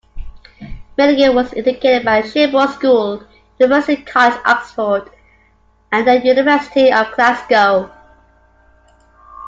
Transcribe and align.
Milligan 0.97 1.35
was 1.35 1.53
educated 1.53 2.07
at 2.07 2.27
Sherborne 2.27 2.69
School, 2.69 3.23
University 3.59 4.01
College, 4.01 4.41
Oxford, 4.45 5.07
and 5.91 6.07
the 6.07 6.19
University 6.25 6.91
of 6.91 7.11
Glasgow. 7.15 7.91